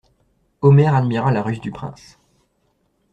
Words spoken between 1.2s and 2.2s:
la ruse du prince.